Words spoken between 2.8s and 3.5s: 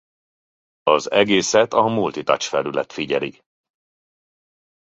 figyeli.